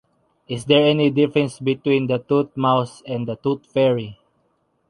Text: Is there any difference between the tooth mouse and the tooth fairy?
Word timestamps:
Is 0.47 0.65
there 0.65 0.83
any 0.87 1.11
difference 1.11 1.59
between 1.59 2.07
the 2.07 2.17
tooth 2.17 2.57
mouse 2.57 3.03
and 3.05 3.27
the 3.27 3.35
tooth 3.35 3.67
fairy? 3.67 4.17